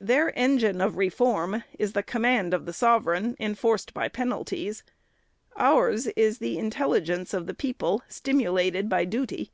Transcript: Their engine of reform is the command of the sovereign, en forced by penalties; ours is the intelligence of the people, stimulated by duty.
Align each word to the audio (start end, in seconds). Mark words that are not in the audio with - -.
Their 0.00 0.32
engine 0.34 0.80
of 0.80 0.96
reform 0.96 1.62
is 1.78 1.92
the 1.92 2.02
command 2.02 2.54
of 2.54 2.64
the 2.64 2.72
sovereign, 2.72 3.36
en 3.38 3.54
forced 3.54 3.92
by 3.92 4.08
penalties; 4.08 4.82
ours 5.58 6.06
is 6.16 6.38
the 6.38 6.56
intelligence 6.56 7.34
of 7.34 7.46
the 7.46 7.52
people, 7.52 8.00
stimulated 8.08 8.88
by 8.88 9.04
duty. 9.04 9.50